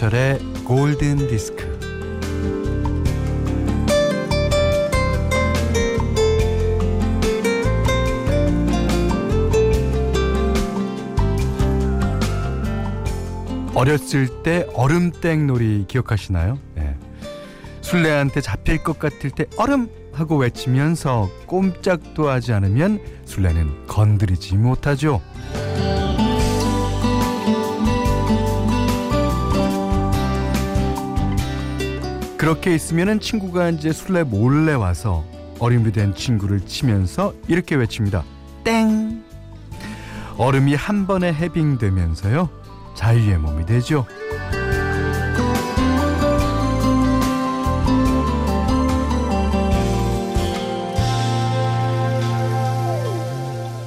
[0.00, 1.78] 김현철의 골든 디스크.
[13.74, 16.58] 어렸을 때 얼음땡 놀이 기억하시나요?
[16.74, 16.96] 네.
[17.82, 25.20] 술래한테 잡힐 것 같을 때 얼음 하고 외치면서 꼼짝도 하지 않으면 술래는 건드리지 못하죠.
[32.40, 35.26] 그렇게 있으면 친구가 이제 술래 몰래 와서
[35.58, 38.24] 어림이 된 친구를 치면서 이렇게 외칩니다.
[38.64, 39.22] 땡!
[40.38, 42.48] 얼음이 한 번에 해빙되면서요.
[42.94, 44.06] 자유의 몸이 되죠.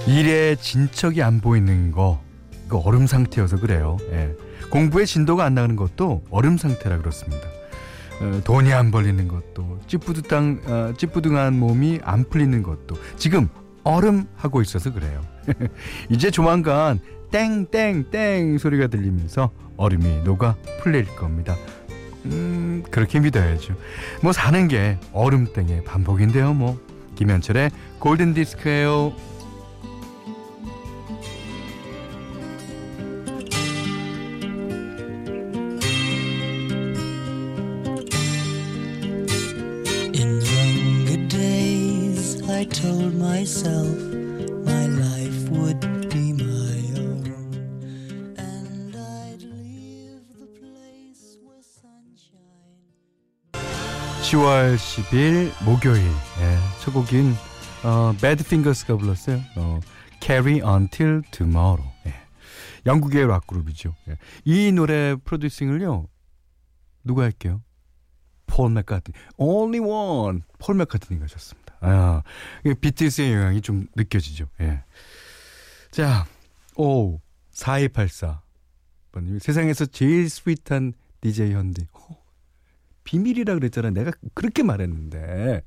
[0.05, 2.21] 일에 진척이 안 보이는 거,
[2.67, 3.97] 그 얼음 상태여서 그래요.
[4.11, 4.31] 예.
[4.69, 7.62] 공부에 진도가 안 나가는 것도 얼음 상태라 그렇습니다.
[8.21, 13.49] 어, 돈이 안 벌리는 것도 찌뿌둥한 어, 찌뿌둥한 몸이 안 풀리는 것도 지금
[13.83, 15.21] 얼음 하고 있어서 그래요.
[16.09, 16.99] 이제 조만간
[17.31, 21.55] 땡땡땡 소리가 들리면서 얼음이 녹아 풀릴 겁니다.
[22.25, 23.75] 음 그렇게 믿어야죠.
[24.21, 26.53] 뭐 사는 게 얼음땡의 반복인데요.
[26.53, 26.79] 뭐
[27.15, 29.13] 김현철의 골든 디스크예요.
[55.13, 57.33] 10월 10일 목요일 예, 첫 곡인
[57.83, 59.39] 어, Badfinger가 불렀어요.
[59.57, 59.79] 어,
[60.19, 61.87] Carry On Till Tomorrow.
[62.07, 62.13] 예.
[62.85, 63.95] 영국의 락 그룹이죠.
[64.09, 64.17] 예.
[64.43, 66.07] 이 노래 프로듀싱을요.
[67.03, 67.61] 누가 했게요?
[68.47, 69.15] 폴 맥카트니.
[69.37, 70.41] Only One.
[70.57, 71.75] 폴 맥카트니가 하셨습니다.
[71.81, 72.23] 아,
[72.81, 74.47] 비틀스의 영향이 좀 느껴지죠.
[74.61, 74.83] 예.
[75.91, 76.25] 자,
[76.75, 77.19] 오,
[77.51, 78.41] 4284.
[79.11, 81.87] 번님 세상에서 제일 sweet한 DJ 현디.
[81.93, 82.22] 어,
[83.03, 83.89] 비밀이라 그랬잖아.
[83.89, 85.61] 내가 그렇게 말했는데.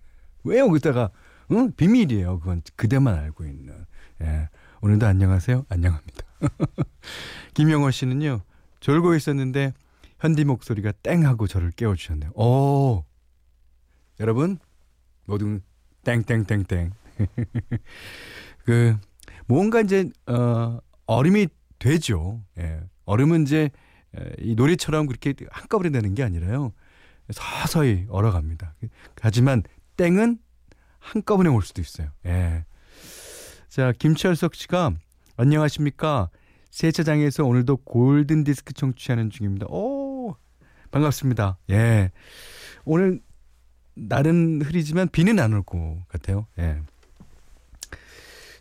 [0.44, 1.10] 왜 여기다가,
[1.52, 1.72] 응?
[1.72, 2.40] 비밀이에요.
[2.40, 3.86] 그건 그대만 알고 있는.
[4.22, 4.48] 예.
[4.80, 5.66] 오늘도 안녕하세요.
[5.68, 6.22] 안녕합니다.
[7.54, 8.40] 김영호 씨는요,
[8.80, 9.72] 졸고 있었는데,
[10.20, 12.30] 현디 목소리가 땡 하고 저를 깨워 주셨네요.
[12.34, 13.04] 오!
[14.20, 14.58] 여러분,
[15.26, 15.60] 모두
[16.04, 16.92] 땡땡땡땡.
[18.64, 18.96] 그
[19.46, 21.48] 뭔가 이제 어 얼음이
[21.78, 22.42] 되죠.
[22.58, 22.80] 예.
[23.04, 23.70] 얼음은 이제
[24.38, 26.72] 이 놀이처럼 그렇게 한꺼번에 되는 게 아니라요.
[27.30, 28.74] 서서히 얼어갑니다.
[29.20, 29.62] 하지만
[29.96, 30.38] 땡은
[30.98, 32.08] 한꺼번에 올 수도 있어요.
[32.26, 32.64] 예.
[33.68, 34.92] 자, 김철석 씨가
[35.36, 36.30] 안녕하십니까?
[36.70, 39.66] 세차장에서 오늘도 골든 디스크 청취하는 중입니다.
[39.68, 40.36] 오,
[40.90, 41.58] 반갑습니다.
[41.70, 42.10] 예.
[42.84, 43.20] 오늘
[43.94, 46.46] 날은 흐리지만 비는 안 올 것 같아요.
[46.58, 46.80] 예.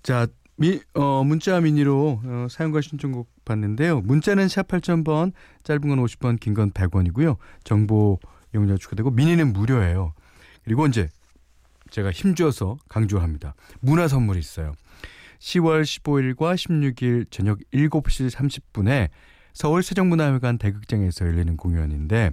[0.03, 0.28] 자,
[0.58, 4.02] 미, 어, 문자 미니로 어, 사용과 신청곡 받는데요.
[4.02, 5.34] 문자는 샵 8000번,
[5.64, 7.38] 짧은 건 50번, 긴건 100원이고요.
[7.64, 8.20] 정보
[8.55, 10.13] 용량 추가되고 미니는 무료예요.
[10.63, 11.07] 그리고 이제
[11.91, 13.53] 제가 힘줘서 강조합니다.
[13.79, 14.73] 문화 선물이 있어요.
[15.39, 19.09] 10월 15일과 16일 저녁 7시 30분에
[19.53, 22.31] 서울 세종문화회관 대극장에서 열리는 공연인데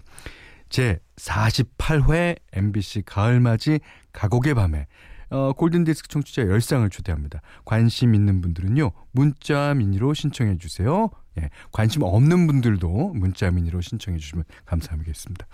[0.68, 3.80] 제 48회 MBC 가을맞이
[4.12, 4.86] 가곡의 밤에
[5.30, 7.40] 어, 골든디스크 청취자 10상을 초대합니다.
[7.64, 8.90] 관심 있는 분들은요.
[9.12, 11.10] 문자 미니로 신청해 주세요.
[11.40, 15.46] 예, 관심 없는 분들도 문자 미니로 신청해 주시면 감사하겠습니다.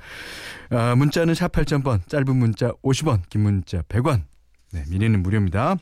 [0.70, 4.22] 아, 문자는 샵 8000번, 짧은 문자 50원, 긴 문자 100원.
[4.72, 5.76] 네, 미니는 무료입니다.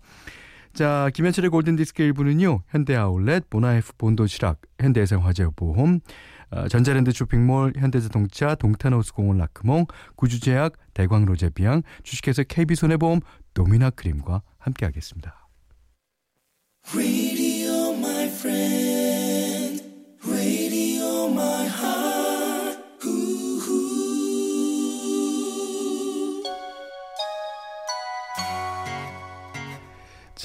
[0.74, 2.60] 자, 김현철의 골든디스크 1부는요.
[2.68, 6.00] 현대아울렛, 모나에프 본도시락, 현대해상화재보험,
[6.50, 13.20] 어, 전자랜드 쇼핑몰, 현대자동차, 동탄호수공원 라크몽, 구주제약, 대광로제비앙, 주식회사 KB손해보험,
[13.54, 15.48] 노미나 크림과 함께하겠습니다.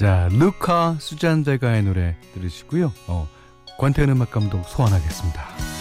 [0.02, 2.92] 자, 루카 수잔데가의 노래 들으시고요.
[3.06, 3.28] 어,
[3.78, 5.71] 권태현 음악 감독 소환하겠습니다.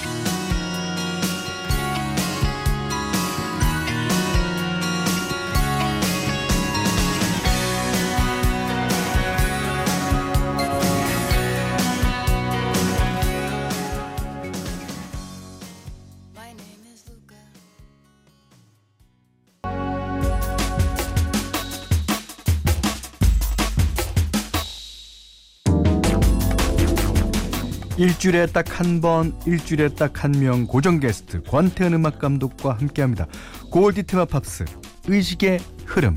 [28.05, 33.27] 일주일에 딱 한 번, 일주일에 딱 한 명 고정 게스트 권태현 음악 감독과 함께합니다.
[33.69, 34.65] 골디 테마 팝스
[35.07, 36.15] 의식의 흐름.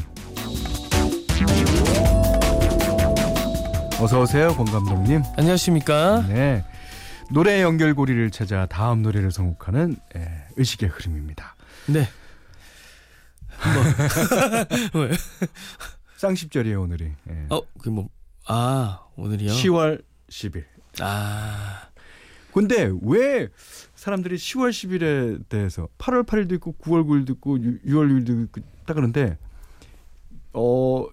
[4.01, 5.23] 어서 오세요, 권 감독님.
[5.37, 6.25] 안녕하십니까?
[6.27, 6.65] 네.
[7.31, 11.55] 노래 연결고리를 찾아 다음 노래를 선곡하는 예, 의식의 흐름입니다.
[11.89, 12.09] 네.
[14.95, 15.03] 뭐.
[15.05, 15.11] 왜?
[16.17, 17.13] 쌍십절이에요 오늘이.
[17.29, 17.47] 예.
[17.51, 18.09] 어, 그 뭐,
[18.47, 19.53] 아, 오늘이요?
[19.53, 20.65] 10월 10일.
[21.01, 21.89] 아,
[22.53, 23.49] 근데 왜
[23.95, 29.39] 사람들이 10월 10일에 대해서 8월 8일도 있고 9월 9일도 있고 6월 6일도 있고 딱 그런데
[30.53, 31.07] 어,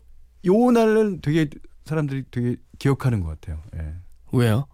[0.45, 1.49] 요 날은 되게
[1.85, 3.61] 사람들이 되게 기억하는 것 같아요.
[3.75, 3.93] 예.
[4.31, 4.67] 왜요?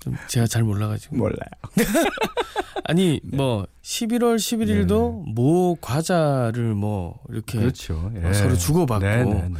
[0.00, 1.16] 좀 제가 잘 몰라가지고.
[1.16, 1.48] 몰라요.
[2.84, 7.58] 아니, 뭐, 11월 11일도 모 과자를 뭐, 이렇게.
[7.58, 8.12] 그렇죠.
[8.14, 8.26] 예.
[8.26, 9.04] 어, 서로 주고받고.
[9.04, 9.54] 네, 네, 네.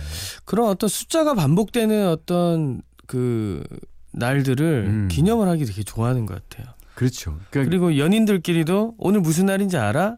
[0.44, 3.64] 그런 어떤 숫자가 반복되는 어떤 그
[4.14, 5.08] 날들을 음.
[5.10, 6.72] 기념을 하기 되게 좋아하는 것 같아요.
[6.94, 7.38] 그렇죠.
[7.50, 10.16] 그러니까 그리고 연인들끼리도 오늘 무슨 날인지 알아?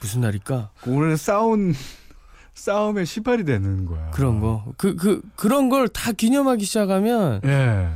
[0.00, 0.70] 무슨 날일까?
[0.86, 1.74] 오늘은 싸운
[2.54, 4.10] 싸움의 시발이 되는 거야.
[4.10, 4.64] 그런 거.
[4.76, 7.88] 그, 그, 그런 걸 다 기념하기 시작하면 예.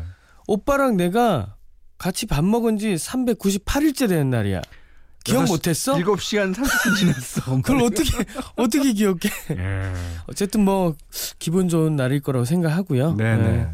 [0.47, 1.57] 오빠랑 내가
[1.99, 4.63] 같이 밥 먹은 지 398일째 되는 날이야.
[5.25, 5.95] 기억 못했어?
[5.97, 7.57] 7시간 30분 지났어.
[7.63, 8.25] 그걸 어떻게,
[8.55, 9.19] 어떻게 기억해?
[9.59, 9.93] 예.
[10.29, 10.95] 어쨌든 뭐,
[11.41, 13.15] 기분 좋은 날일 거라고 생각하고요.
[13.17, 13.67] 네네.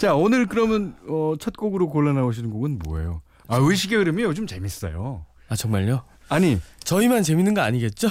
[0.00, 3.22] 자 오늘 그러면 어, 첫 곡으로 골라 나오시는 곡은 뭐예요?
[3.48, 5.24] 아 의식의 흐름이 요즘 재밌어요.
[5.48, 6.02] 아, 정말요?
[6.28, 8.08] 아니 저희만 재밌는 거 아니겠죠?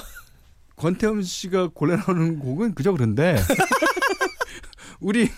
[0.78, 3.36] 권태현 씨가 골라 나오는 곡은 그저 그런데
[5.00, 5.30] 우리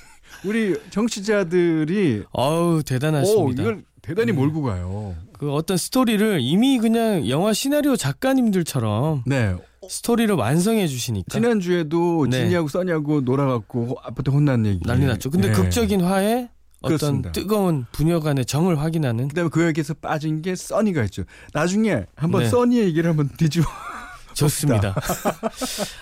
[0.46, 3.62] 우리 정치자들이 오 대단하십니다.
[3.62, 4.38] 이걸 대단히 음.
[4.38, 5.16] 몰고 가요.
[5.34, 9.56] 그 어떤 스토리를 이미 그냥 영화 시나리오 작가님들처럼 네
[9.90, 12.44] 스토리를 완성해 주시니까 지난 주에도 네.
[12.44, 15.30] 진이하고 써니하고 놀아갖고 아빠한테 혼난 얘기 난리 났죠.
[15.30, 15.54] 근데 네.
[15.54, 16.50] 극적인 화에
[16.82, 17.32] 어떤 그렇습니다.
[17.32, 21.24] 뜨거운 부녀 간의 정을 확인하는 그다음에 그 얘기에서 빠진 게 써니가 있죠.
[21.54, 22.50] 나중에 한번 네.
[22.50, 23.66] 써니의 얘기를 한번 뒤집어.
[24.38, 24.94] 좋습니다.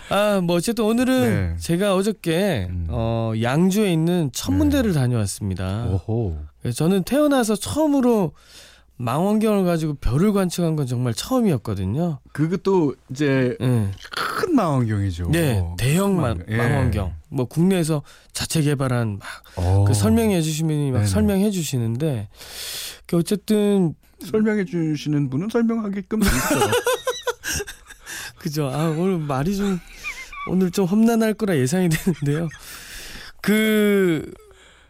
[0.10, 1.22] 아, 뭐 어쨌든 오늘은
[1.54, 1.56] 네.
[1.58, 2.88] 제가 어저께 음.
[2.90, 5.86] 어, 양주에 있는 천문대를 다녀왔습니다.
[5.86, 6.38] 오호.
[6.74, 8.34] 저는 태어나서 처음으로
[8.98, 12.20] 망원경을 가지고 별을 관측한 건 정말 처음이었거든요.
[12.32, 15.32] 그것도 이제 네, 큰 망원경이죠.
[15.32, 16.58] 네 대형 망, 예.
[16.58, 17.14] 망원경.
[17.30, 19.28] 뭐 국내에서 자체 개발한 막
[19.58, 19.84] 어.
[19.86, 21.08] 그 설명해 분이 막 네네.
[21.08, 22.30] 설명해 주시는데
[23.06, 26.72] 그 어쨌든 설명해 주시는 분은 설명하게끔 돼 있어요.
[28.40, 28.70] 그죠.
[28.70, 29.80] 아, 오늘 말이 좀
[30.50, 32.48] 오늘 좀 험난할 거라 예상이 되는데요.
[33.42, 34.32] 그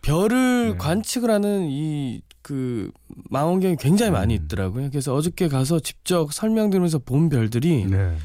[0.01, 0.77] 별을 네.
[0.77, 2.91] 관측을 하는 이 그
[3.31, 4.43] 망원경이 굉장히 많이 음.
[4.43, 4.91] 있더라고요.
[4.91, 8.15] 그래서 어저께 가서 직접 설명드리면서 본 별들이 네.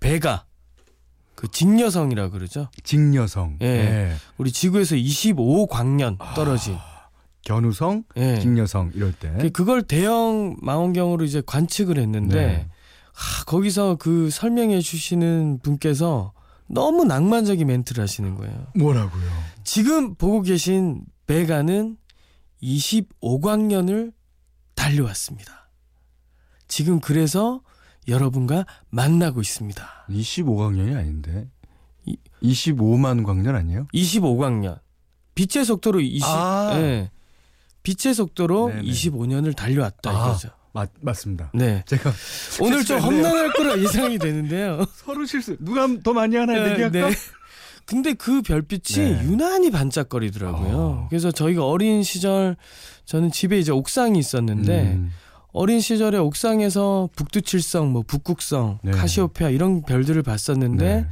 [0.00, 0.44] 배가
[1.34, 2.68] 그 직녀성이라 그러죠.
[2.84, 3.56] 직녀성.
[3.62, 3.66] 예.
[3.66, 4.12] 예.
[4.36, 6.76] 우리 지구에서 25광년 떨어진.
[7.42, 8.38] 견우성, 예.
[8.38, 9.32] 직녀성 이럴 때.
[9.40, 12.68] 그- 그걸 대형 망원경으로 이제 관측을 했는데 네.
[13.14, 16.34] 하, 거기서 그 설명해 주시는 분께서
[16.66, 18.66] 너무 낭만적인 멘트를 하시는 거예요.
[18.74, 19.22] 뭐라고요?
[19.64, 21.96] 지금 보고 계신 베가는
[22.62, 24.12] 25광년을
[24.74, 25.70] 달려왔습니다.
[26.68, 27.62] 지금 그래서
[28.08, 30.06] 여러분과 만나고 있습니다.
[30.08, 31.48] 25광년이 아닌데.
[32.06, 33.86] 이- 25만 광년 아니에요?
[33.92, 34.78] 25광년.
[35.34, 36.70] 빛의 속도로 20 아.
[36.76, 37.10] 예.
[37.82, 38.82] 빛의 속도로 네네.
[38.82, 40.28] 25년을 달려왔다 아.
[40.30, 40.50] 이거죠.
[40.72, 41.50] 맞 맞습니다.
[41.52, 41.82] 네.
[41.86, 42.12] 제가
[42.60, 43.00] 오늘 좀.
[43.00, 44.84] 험난할 거라 예상이 되는데요.
[44.94, 45.56] 서로 실수.
[45.60, 46.90] 누가 더 많이 하나 네, 얘기할까?
[47.10, 47.14] 네.
[47.90, 49.24] 근데 그 별빛이 네.
[49.24, 50.76] 유난히 반짝거리더라고요.
[50.76, 51.06] 어.
[51.10, 52.56] 그래서 저희가 어린 시절
[53.04, 55.10] 저는 집에 이제 옥상이 있었는데 음.
[55.52, 58.92] 어린 시절에 옥상에서 북두칠성, 뭐 북극성, 네.
[58.92, 61.06] 카시오페아 이런 별들을 봤었는데 네.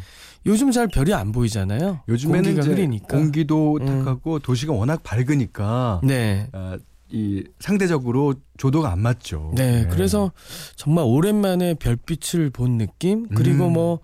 [0.47, 2.03] 요즘 잘 별이 안 보이잖아요.
[2.07, 3.09] 요즘에는 공기가 흐리니까.
[3.09, 3.85] 공기도 음.
[3.85, 6.47] 탁하고 도시가 워낙 밝으니까 네.
[6.53, 6.79] 아,
[7.11, 9.53] 이 상대적으로 조도가 안 맞죠.
[9.57, 10.31] 네, 그래서
[10.77, 13.73] 정말 오랜만에 별빛을 본 느낌 그리고 음.
[13.73, 14.01] 뭐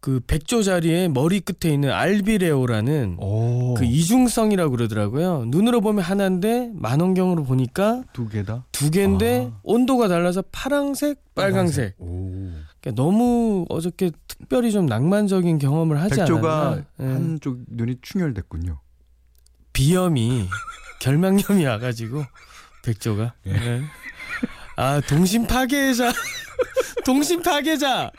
[0.00, 5.44] 그 백조 자리에 머리 끝에 있는 알비레오라는 오, 그 이중성이라고 그러더라고요.
[5.48, 8.64] 눈으로 보면 하나인데 만원경으로 보니까 두 개다.
[8.72, 9.60] 두 개인데 아.
[9.62, 11.96] 온도가 달라서 파랑색, 빨강색.
[11.98, 12.50] 오.
[12.80, 16.84] 그러니까 너무 어저께 특별히 좀 낭만적인 경험을 하지 백조가 않았나.
[17.00, 17.04] 예.
[17.04, 18.80] 한쪽 눈이 충혈됐군요.
[19.74, 20.48] 비염이
[21.00, 22.24] 결막염이 와가지고
[22.84, 23.34] 백조가.
[23.48, 23.52] 예.
[23.52, 23.82] 예.
[24.76, 26.10] 아 동심 파괴자,
[27.04, 28.10] 동심 파괴자.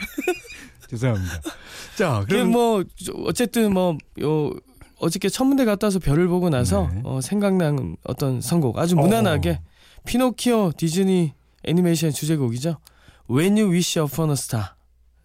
[0.92, 1.42] 죄송합니다.
[1.98, 4.52] 자, 그럼 그럼 뭐 저- 어쨌든 뭐 요
[5.00, 7.02] 어저께 천문대 갔다 와서 별을 보고 나서 네.
[7.06, 9.60] 어, 생각난 어떤 선곡 아주 무난하게 어.
[10.06, 11.34] 피노키오 디즈니
[11.64, 12.78] 애니메이션 주제곡이죠.
[13.30, 14.66] When You Wish Upon a Star.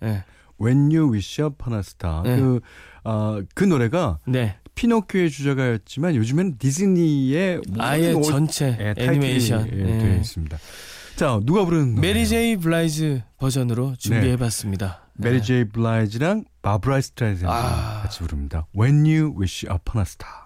[0.02, 0.24] 예.
[0.58, 2.40] When You Wish Upon a Star 네.
[2.40, 2.60] 그,
[3.04, 4.56] 아, 그 노래가 네.
[4.74, 9.68] 피노키오의 주제가였지만 요즘엔 디즈니의 아예 옷- 전체 예, 애니메이션.
[9.72, 9.98] 예, 예.
[9.98, 10.56] 되어 있습니다.
[11.16, 12.00] 자 누가 부르는?
[12.00, 15.05] 메리 제이 블라이즈 버전으로 준비해봤습니다.
[15.18, 15.30] 네.
[15.30, 18.00] 메리 제이 블라이즈랑 바브라 스트라이센 아.
[18.02, 18.66] 같이 부릅니다.
[18.76, 20.45] When You Wish Upon a Star.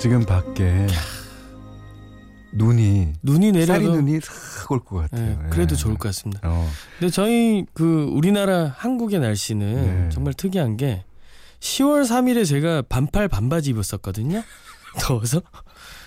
[0.00, 0.86] 지금 밖에
[2.52, 5.38] 눈이 눈이 내려도 눈이 싹 올 것 같아요.
[5.44, 5.76] 예, 그래도 예.
[5.78, 6.40] 좋을 것 같습니다.
[6.44, 6.68] 어.
[6.98, 10.08] 근데 저희 그 우리나라 한국의 날씨는 네.
[10.10, 11.04] 정말 특이한 게
[11.60, 14.42] 10월 3일에 제가 반팔 반바지 입었었거든요.
[15.00, 15.42] 더워서.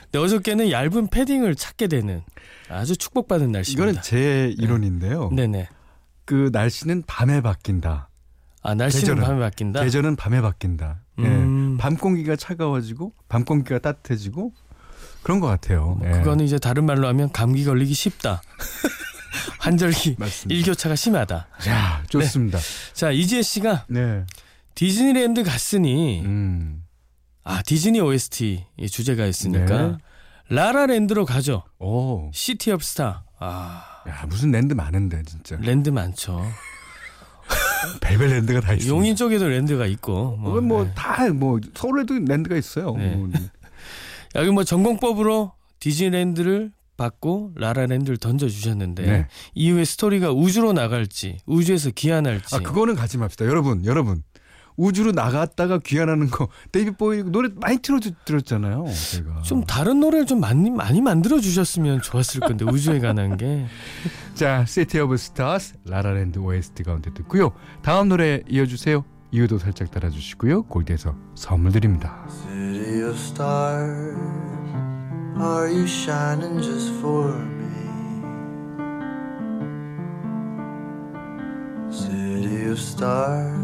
[0.04, 2.24] 근데 어저께는 얇은 패딩을 찾게 되는
[2.70, 3.84] 아주 축복받은 날씨입니다.
[3.84, 5.30] 이거는 제 이론인데요.
[5.30, 5.70] 네네.
[6.26, 8.10] 그 날씨는 밤에 바뀐다.
[8.62, 9.84] 아 날씨는 계절은, 밤에 바뀐다.
[9.84, 11.02] 계절은 밤에 바뀐다.
[11.20, 11.76] 음.
[11.78, 11.82] 예.
[11.82, 14.54] 밤 공기가 차가워지고 밤 공기가 따뜻해지고
[15.22, 15.96] 그런 것 같아요.
[16.00, 16.12] 뭐 예.
[16.12, 18.42] 그거는 이제 다른 말로 하면 감기 걸리기 쉽다.
[19.60, 20.56] 환절기 맞습니다.
[20.56, 21.48] 일교차가 심하다.
[21.60, 22.60] 자, 좋습니다.
[22.94, 24.26] 자 이지혜 씨가 네.
[24.76, 26.84] 디즈니랜드 갔으니 음.
[27.44, 29.98] 아 디즈니 OST 의 주제가 있으니까 네.
[30.50, 31.64] 라라랜드로 가죠.
[31.80, 32.30] 오.
[32.34, 33.24] City of Stars.
[33.40, 35.58] 아 야, 무슨 land 많은데 진짜.
[35.62, 36.46] land 많죠.
[38.02, 38.96] 별별 land가 다 있어요.
[38.96, 40.68] 용인 쪽에도 land가 있고 뭐, 네.
[40.68, 42.96] 뭐다뭐 서울에도 land가 있어요.
[42.96, 43.16] 네.
[43.16, 43.30] 뭐.
[44.36, 49.28] 여기 뭐 정공법으로 디즈니랜드를 받고 라라랜드를 던져 주셨는데 네.
[49.56, 53.46] 이후에 스토리가 우주로 나갈지 우주에서 귀환할지 아 그거는 가지 맙시다.
[53.46, 54.24] 여러분, 여러분.
[54.78, 58.86] 우주로 나갔다가 귀환하는 거 데이비드 보위 노래 많이 틀어드렸잖아요.
[59.12, 59.42] 제가.
[59.44, 63.66] 좀 다른 노래를 좀 많이 많이 만들어 주셨으면 좋았을 건데 우주에 관한 게
[64.34, 67.52] 자, City of Stars 라라랜드 OST 가운데 듣고요.
[67.82, 69.04] 다음 노래 이어주세요.
[69.32, 70.64] 이유도 살짝 따라주시고요.
[70.64, 72.24] 골드에서 선물 드립니다.
[72.30, 74.18] City of stars,
[75.42, 77.64] are you shining just for me?
[81.92, 83.63] City of stars,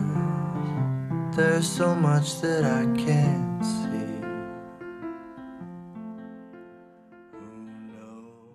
[1.39, 4.19] there's so much that I can't see.
[7.31, 7.55] Who
[7.87, 8.49] knows?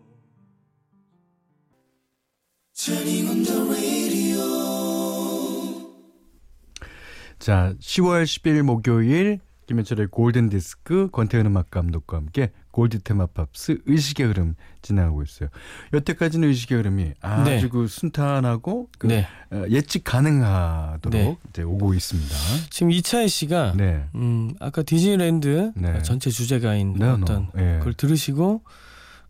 [7.39, 14.27] 자, 10월 10일 목요일 김현철의 골든 디스크 권태현 음악 감독과 함께 골드 테마 팝스 의식의
[14.27, 15.49] 흐름 진행하고 있어요.
[15.93, 17.69] 여태까지는 의식의 흐름이 아주 네.
[17.69, 19.29] 그 순탄하고 그 네.
[19.53, 21.39] 어, 예측 가능하도록 네.
[21.51, 22.35] 이제 오고 있습니다.
[22.71, 24.05] 지금 이차혜 씨가 네.
[24.17, 26.03] 음 아까 디즈니랜드 네.
[26.03, 27.79] 전체 주제가인 네, 어떤 네.
[27.79, 28.63] 그걸 들으시고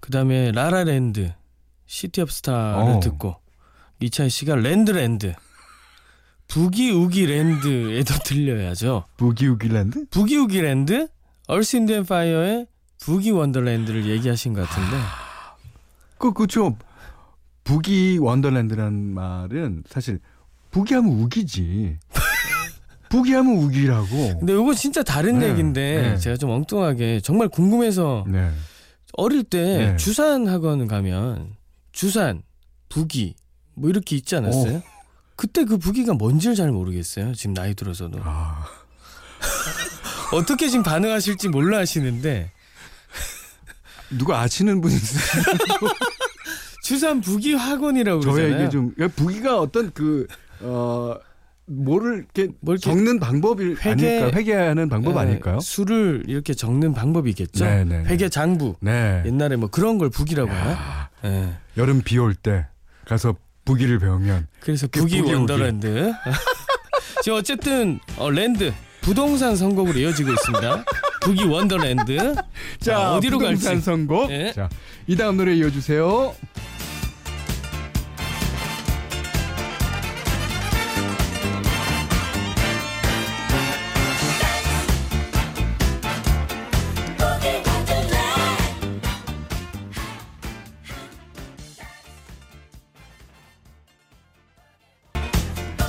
[0.00, 1.34] 그다음에 라라랜드
[1.84, 3.00] City of Stars를 어.
[3.00, 3.36] 듣고
[4.00, 5.34] 이차혜 씨가 랜드랜드
[6.48, 9.04] 부기우기 land에도 들려야죠.
[9.18, 10.06] 부기우기 land?
[10.08, 11.08] 부기우기 land
[11.46, 12.68] Earth and Fire의
[13.00, 14.96] Boogie Wonderland를 얘기하신 것 같은데
[16.18, 16.76] 그 그죠.
[17.64, 20.20] Boogie Wonderland라는 말은 사실
[20.70, 21.98] 부기하면 우기지.
[23.08, 24.38] 부기하면 우기라고.
[24.38, 26.18] 근데 이거 진짜 다른 네, 얘기인데 네.
[26.18, 28.50] 제가 좀 엉뚱하게 정말 궁금해서 네.
[29.16, 29.96] 어릴 때 네.
[29.96, 31.54] 주산 학원 가면
[31.92, 32.42] 주산
[32.88, 33.36] 부기
[33.74, 34.82] 뭐 이렇게 있지 않았어요?
[35.36, 37.34] 그때 그 부기가 뭔지를 잘 모르겠어요.
[37.34, 38.64] 지금 나이 들어서도 아.
[40.32, 42.50] 어떻게 지금 반응하실지 몰라 하시는데
[44.18, 45.44] 누가 아시는 분 있으세요?
[46.82, 48.50] 주산 부기 학원이라고 그러잖아요.
[48.52, 50.26] 저에게 좀 그러니까 부기가 어떤 그
[50.60, 51.14] 어
[51.66, 55.60] 뭐를 이렇게 뭘 이렇게 적는 방법이 회계- 아닐까 회계하는 방법 네, 아닐까요?
[55.60, 57.64] 수를 이렇게 적는 방법이겠죠.
[57.64, 58.04] 네, 네, 네.
[58.08, 59.22] 회계 장부 네.
[59.26, 60.70] 옛날에 뭐 그런 걸 부기라고 하나?
[60.70, 61.54] 야, 네.
[61.76, 62.66] 여름 비 올 때
[63.06, 66.12] 가서 부기를 배우면 그래서 그 부기 Boogie Wonderland.
[67.22, 70.84] 지금 어쨌든 어, land 부동산 선곡으로 이어지고 있습니다.
[71.24, 72.34] Boogie Wonderland.
[72.80, 73.80] 자, 어디로 갈지.
[73.80, 74.30] 선곡.
[74.30, 74.52] 예.
[74.52, 74.68] 자,
[75.06, 76.34] 이 다음 노래 이어주세요.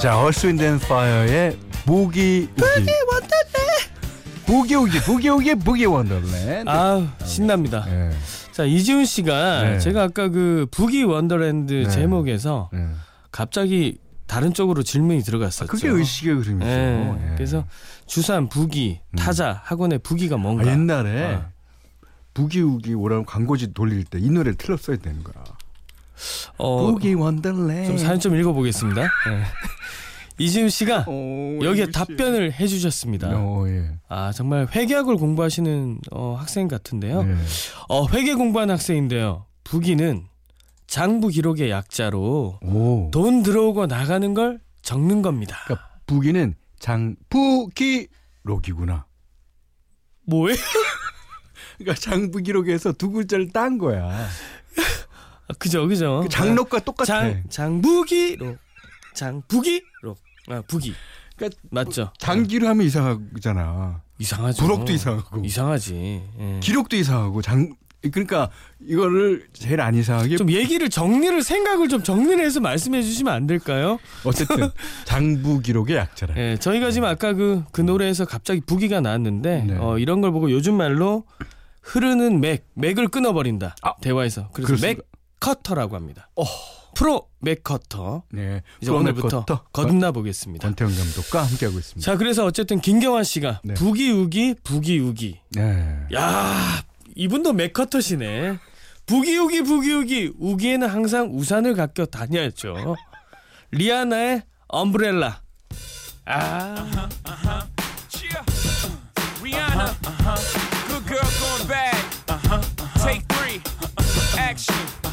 [0.02, 2.86] 자, Earth Wind Fire의 부기 우기.
[4.46, 6.64] 부기 우기, 부기 우기, Boogie Wonderland.
[6.68, 7.86] 아 신납니다.
[7.88, 8.12] 예.
[8.52, 9.80] 자 이지훈 씨가 네.
[9.80, 11.90] 제가 아까 그 Boogie Wonderland 네.
[11.90, 12.88] 제목에서 예.
[13.32, 13.98] 갑자기
[14.28, 15.64] 다른 쪽으로 질문이 들어갔었죠.
[15.66, 16.70] 아, 그게 의식의 흐름이죠.
[16.70, 17.18] 예.
[17.32, 17.36] 예.
[17.36, 17.66] 그래서
[18.06, 19.16] 주산 부기 음.
[19.18, 20.64] 타자 학원의 부기가 뭔가.
[20.64, 21.50] 아, 옛날에 아.
[22.34, 25.44] 부기우기 오라는 광고지 돌릴 때 이 노래를 틀었어야 되는 거야.
[26.58, 27.88] 어, 부기 원더랜드.
[27.88, 29.02] 좀 사연 좀 읽어보겠습니다.
[29.02, 29.10] 네.
[30.38, 31.92] 이지훈 씨가 어, 여기에.
[31.92, 33.30] 답변을 해주셨습니다.
[33.34, 33.98] 어, 예.
[34.10, 37.24] 아 정말 회계학을 공부하시는 어, 학생 같은데요.
[37.24, 37.36] 네.
[37.88, 39.46] 어, 회계 공부하는 학생인데요.
[39.64, 40.26] 부기는
[40.88, 43.10] 장부 기록의 약자로 오.
[43.12, 45.58] 돈 들어오고 나가는 걸 적는 겁니다.
[45.66, 49.06] 그러니까 부기는 장부 기록이구나.
[50.28, 50.58] 뭐예요?
[51.78, 54.06] 그러니까 장부 기록에서 두 글자를 딴 거야.
[54.06, 54.28] 아,
[55.60, 56.22] 그죠, 그죠.
[56.24, 57.06] 그 장록과 똑같아.
[57.06, 58.58] 장 장부기록,
[59.14, 60.18] 장부기록,
[60.50, 60.94] 아 부기.
[61.36, 62.12] 그러니까 맞죠?
[62.18, 64.02] 장기로 하면 이상하잖아.
[64.20, 64.64] 이상하죠.
[64.64, 66.24] 부록도 이상하고 이상하지.
[66.40, 66.60] 예.
[66.62, 67.76] 기록도 이상하고 장
[68.12, 68.50] 그러니까
[68.86, 73.98] 이거를 제일 안 이상하게 좀 얘기를 정리를 생각을 좀 정리를 해서 말씀해 주시면 안 될까요?
[74.24, 74.70] 어쨌든
[75.06, 76.36] 장부 기록의 약자라.
[76.38, 79.78] 예, 저희가 지금 아까 그, 그 노래에서 갑자기 부기가 나왔는데 네.
[79.78, 81.26] 어, 이런 걸 보고 요즘 말로
[81.82, 83.76] 흐르는 맥, 맥을 끊어버린다.
[83.82, 84.50] 아, 대화에서.
[84.54, 84.86] 그래서.
[84.86, 85.00] 맥
[85.40, 86.30] 커터라고 합니다.
[86.36, 86.44] 어.
[86.96, 88.24] 프로 맥 커터.
[88.32, 88.64] 네.
[88.82, 90.68] 이제 오늘부터 거듭나 보겠습니다.
[90.68, 92.04] 권태영 감독과 함께하고 있습니다.
[92.04, 93.76] 자, 그래서 어쨌든 김경환 씨가 네.
[93.76, 95.40] 부기우기 부기우기.
[95.52, 96.00] 네.
[96.14, 96.84] 야,
[97.16, 98.58] 이분도 맥 커터시네.
[99.06, 102.96] 부기우기 부기우기 우기에는 항상 우산을 갖고 다녀야죠.
[103.72, 105.42] Rihanna의 Umbrella.
[106.26, 106.92] 아.
[109.42, 109.94] Rihanna.
[110.88, 111.96] Good girl going bad.
[112.98, 113.62] Take three.
[114.40, 115.05] Action.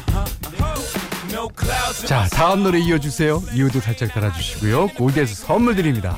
[2.05, 3.43] 자, 다음 노래 이어주세요.
[3.53, 4.87] 이유도 살짝 달아주시고요.
[4.89, 6.17] 골드에서 선물 드립니다.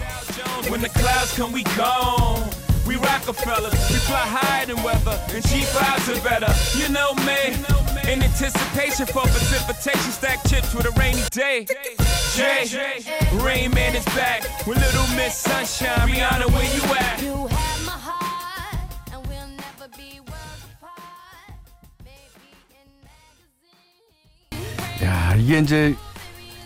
[1.54, 2.50] we gone.
[2.88, 6.52] We fly higher than weather, and cheap vibes are better.
[6.78, 7.58] You know me,
[8.12, 11.66] in anticipation for precipitation, stack chips with a rainy day.
[12.36, 12.66] Jay,
[13.42, 16.10] Rain Man is back with Little Miss Sunshine.
[16.10, 17.75] Rihanna, where you at?
[25.04, 25.96] 야, 이게 이제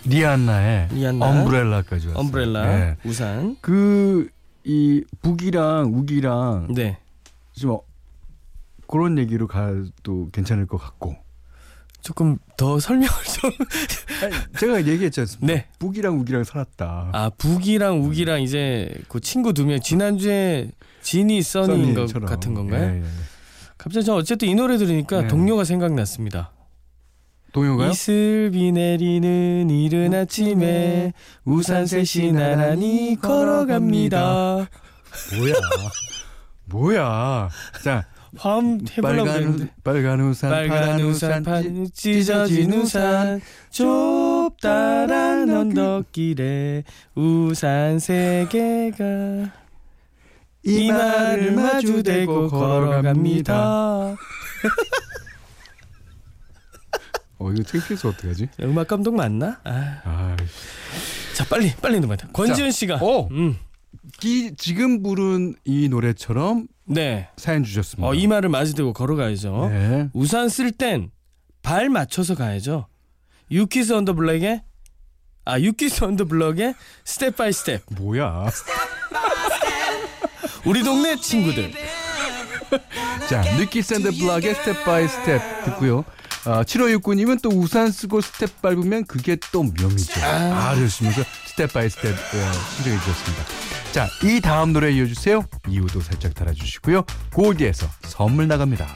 [0.04, 1.26] 리안나의 리안나.
[1.26, 2.20] 엄브렐라까지 왔어요.
[2.20, 2.96] 엄브렐라 네.
[3.04, 3.56] 우산.
[3.60, 4.28] 그,
[4.64, 6.98] 이, 북이랑 우기랑 네.
[7.52, 7.80] 좀 어,
[8.86, 11.16] 그런 얘기로 가도 괜찮을 것 같고.
[12.02, 13.08] 조금 더 설명을
[13.40, 13.50] 좀.
[14.24, 15.52] 아니, 제가 얘기했지 않습니까?
[15.52, 15.66] 네.
[15.78, 17.10] 북이랑 우기랑 살았다.
[17.12, 20.70] 아 북이랑 우기랑 이제 그 친구 두 명 지난주에
[21.02, 22.10] 진이 써니인 것.
[22.24, 22.82] 같은 건가요?
[22.94, 23.04] 예, 예.
[23.76, 25.28] 갑자기 저 어쨌든 이 노래 들으니까 네.
[25.28, 26.52] 동료가 생각났습니다.
[27.52, 27.90] 동요가요?
[27.90, 31.12] 이슬비 내리는 이른 아침에
[31.44, 34.68] 우산 셋이 나란히 걸어갑니다.
[35.36, 35.54] 뭐야?
[36.66, 37.48] 뭐야?
[37.82, 46.84] 자, 화음 해보려고 빨간, 빨간 우산, 빨간 우산 판 찢- 찢어진 우산 좁다란 언덕길에
[47.16, 49.50] 우산 세 개가
[50.62, 54.14] 이마를 마주대고 걸어갑니다.
[57.40, 58.48] 어, 이거 창피해서 어떡하지?
[58.62, 59.58] 음악 감독 맞나?
[59.64, 60.00] 아.
[60.04, 60.36] 아,
[61.34, 62.28] 자 빨리 빨리 넘어가.
[62.32, 63.28] 권지현 씨가 어.
[63.30, 63.56] 음.
[64.22, 67.28] 이, 지금 부른 이 노래처럼 네.
[67.36, 68.06] 사연 주셨습니다.
[68.08, 69.68] 어 이마를 마주대고 걸어가야죠.
[69.70, 70.08] 네.
[70.12, 71.10] 우산 쓸 땐
[71.62, 72.86] 발 맞춰서 가야죠.
[73.50, 74.62] New Kids on the Block의
[75.44, 76.74] 아 New Kids on the Block의
[77.04, 77.82] Step by Step.
[77.96, 78.48] 뭐야?
[80.64, 81.72] 우리 동네 친구들.
[83.28, 86.04] 자, New Kids on the Block의 Step by Step 듣고요.
[86.44, 90.20] 아, 7569님은 또 우산 쓰고 스텝 밟으면 그게 또 묘미죠.
[90.24, 91.22] 아, 좋습니다.
[91.46, 93.44] Step by Step 어, 신청해 주셨습니다.
[93.92, 95.44] 자, 이 다음 노래 이어주세요.
[95.68, 97.04] 이유도 살짝 달아주시고요.
[97.34, 98.86] 골디에서 선물 나갑니다.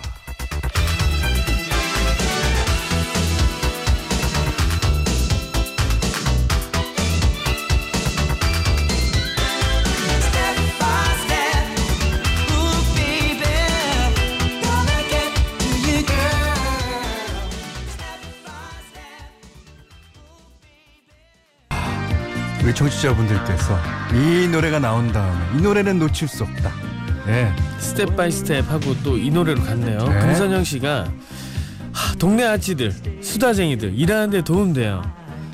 [22.75, 23.79] 우리 청취자분들께서
[24.15, 26.73] 이 노래가 나온 다음에 이 노래는 놓칠 수 없다.
[27.29, 27.53] 예.
[27.79, 29.99] Step by Step 하고 또 이 노래로 갔네요.
[30.09, 30.19] 네.
[30.19, 31.07] 금선영 씨가
[31.93, 35.03] 하, 동네 아찌들, 수다쟁이들 일하는데 도움돼요.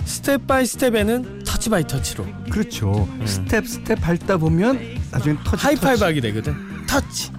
[0.07, 3.07] Step by Step에는 Touch by Touch로 그렇죠.
[3.27, 4.81] 스텝 스텝 밟다 보면
[5.11, 6.05] 나중에 터치 하이파이브 터치.
[6.05, 6.57] 하게 되거든.
[6.87, 7.31] 터치.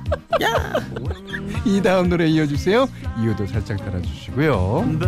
[1.65, 2.87] 이 다음 노래 이어주세요.
[3.19, 4.99] 이유도 살짝 달아주시고요.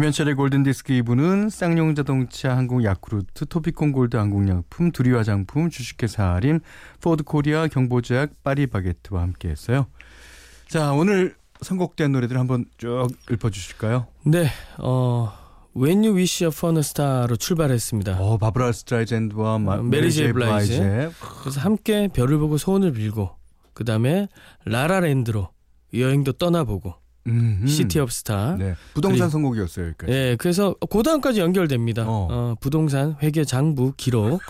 [0.00, 6.60] 김현철의 골든디스크 2부는 쌍용자동차 한국 야쿠르트 토피콘 골드 항공약품 두리 화장품 주식회사 아림
[7.02, 9.88] 포드코리아 경보제약 파리바게트와 함께했어요.
[10.68, 14.06] 자 오늘 선곡된 노래들 한번 쭉 읊어주실까요?
[14.24, 14.46] 네,
[14.78, 15.32] 어,
[15.76, 18.16] When You Wish Upon a Star로 출발했습니다.
[18.22, 20.78] 어 바브라 스트라이젠드와 마- 어, 메리 메리 제이 제이 블라이즈.
[20.80, 21.14] 블라이즈.
[21.42, 23.36] 그래서 함께 별을 보고 소원을 빌고
[23.74, 24.28] 그 다음에
[24.64, 25.50] 라라랜드로
[25.92, 26.94] 여행도 떠나보고
[27.26, 27.66] 음, 음.
[27.66, 28.56] City of Star.
[28.58, 29.86] 네 부동산 그리고- 선곡이었어요.
[29.88, 30.12] 여기까지.
[30.12, 32.04] 예, 그래서 고다음까지 연결됩니다.
[32.08, 32.28] 어.
[32.30, 34.40] 어, 부동산 회계 장부 기록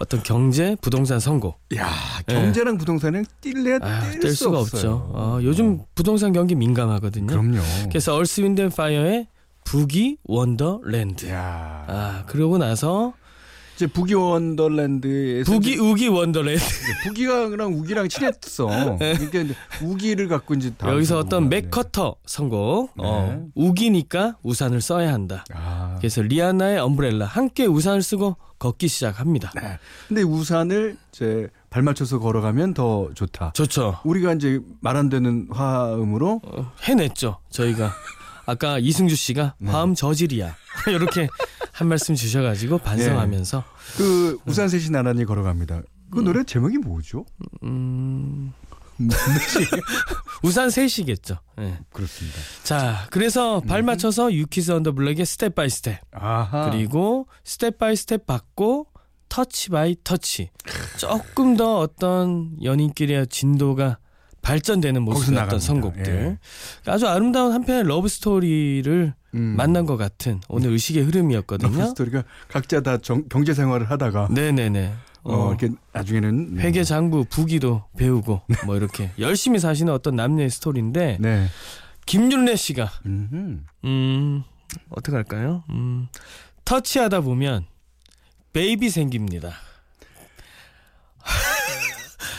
[0.00, 1.54] 어떤 경제 부동산 선곡.
[1.76, 1.88] 야
[2.26, 4.92] 경제랑 부동산은 뗄래야 아, 뗄뗄수 수가 없어요.
[4.92, 5.10] 없죠.
[5.14, 7.26] 어, 요즘 부동산 경기 민감하거든요.
[7.26, 7.58] 그럼요.
[7.88, 11.28] 그래서 Earth, Wind & Fire의 Boogie Wonderland.
[11.30, 13.12] 야 아, 그러고 나서
[13.78, 16.60] 이제 Boogie Wonderland에서 이제 우기 Wonderland.
[17.04, 18.66] 부기랑 우기랑 친했어.
[18.98, 21.48] 그러니까 이제 우기를 갖고 이제 여기서 어떤.
[21.48, 22.90] 맥커터 선곡.
[22.96, 23.02] 네.
[23.06, 25.44] 어, 우기니까 우산을 써야 한다.
[25.54, 25.94] 아.
[25.98, 29.52] 그래서 리아나의 엄브렐라 함께 우산을 쓰고 걷기 시작합니다.
[29.54, 29.78] 네.
[30.08, 33.52] 근데 우산을 이제 발 맞춰서 걸어가면 더 좋다.
[33.54, 34.00] 좋죠.
[34.02, 37.38] 우리가 이제 말 안 되는 화음으로 어, 해냈죠.
[37.50, 37.92] 저희가
[38.44, 39.70] 아까 이승주 씨가 네.
[39.70, 40.56] 화음 저질이야
[40.90, 41.28] 이렇게
[41.78, 43.64] 한 말씀 주셔가지고 반성하면서
[43.96, 45.82] 그 우산 셋이 나란히 걸어갑니다.
[46.10, 47.24] 그 노래 제목이 뭐죠?
[47.62, 48.52] 음,
[50.42, 51.38] 우산 셋이겠죠.
[51.60, 51.78] 예.
[51.92, 52.36] 그렇습니다.
[52.64, 56.68] 자, 그래서 발 맞춰서 New Kids on the Block의 Step by Step 아하.
[56.70, 58.88] 그리고 Step by Step 받고
[59.28, 60.50] Touch by Touch
[60.96, 63.98] 조금 더 어떤 연인끼리의 진도가
[64.42, 65.38] 발전되는 모습의.
[65.38, 66.38] 어떤 선곡들
[66.86, 66.90] 예.
[66.90, 69.40] 아주 아름다운 한편의 러브 스토리를 음.
[69.56, 71.86] 만난 것 같은 오늘 의식의 흐름이었거든요.
[71.86, 74.94] 스토리가 각자 다 정- 경제 생활을 하다가 네네네.
[75.24, 76.62] 어, 어, 이렇게 나중에는 네.
[76.62, 81.46] 회계 장부 부기도 배우고 뭐 이렇게 열심히 사시는 어떤 남녀의 스토리인데 네.
[82.06, 83.58] 김윤래 씨가 음흠.
[83.84, 84.42] 음
[84.90, 85.64] 어떻게 할까요?
[85.68, 86.08] 음
[86.64, 87.66] 터치하다 보면
[88.54, 89.52] 베이비 생깁니다.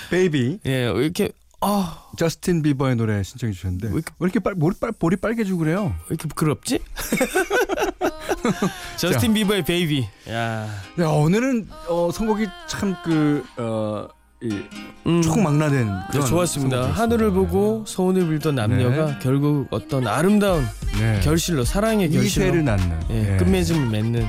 [0.09, 1.83] 베이비 예 이렇게 아왜
[2.17, 5.93] 저스틴 비버의 노래 신청해 주셨는데 왜 이렇게- 이렇게, 빨 머리 빨 머리 빨개지고 그래요?
[6.09, 6.79] 이렇게 부끄럽지?
[8.97, 10.07] 저스틴 비버의 Baby.
[10.29, 10.67] 야.
[10.95, 14.07] 네, 오늘은 어, 선곡이 참그 어,
[14.41, 14.61] 이
[15.05, 15.21] 음.
[15.21, 16.91] 총망라된 네, 좋았습니다.
[16.91, 20.65] 하늘을 보고 소원을 빌던 남녀가 결국 어떤 아름다운
[20.97, 21.19] 네.
[21.23, 23.37] 결실로 사랑의 결실로 이세를 낳는 예, 예.
[23.37, 24.25] 끝맺음을 맺는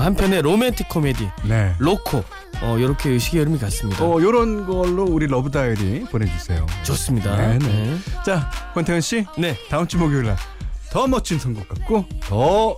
[0.00, 1.74] 한편의 로맨틱 코미디 네.
[1.78, 2.24] 로코
[2.62, 4.04] 어 이렇게 의식의 흐름이 갔습니다.
[4.04, 6.66] 어 요런 걸로 우리 러브 다이어리 보내주세요.
[6.82, 7.36] 좋습니다.
[7.36, 7.68] 네, 네.
[7.68, 7.98] 네.
[8.24, 9.56] 자 권태현 씨 네.
[9.68, 12.76] 다음 주 목요일 날더 멋진 선곡 갖고 더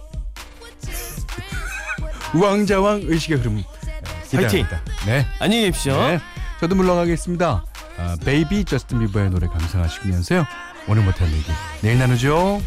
[2.34, 3.62] 우왕좌왕 의식의 흐름
[4.28, 4.82] 기대합니다.
[5.06, 5.26] 네.
[5.38, 5.96] 안녕히 계십시오.
[5.96, 6.20] 네.
[6.60, 7.64] 저도 물러가겠습니다.
[7.98, 10.44] 아, 베이비 저스틴 비버의 노래 감상하시면서요.
[10.88, 11.44] 오늘 못한 얘기
[11.82, 12.60] 내일 나누죠.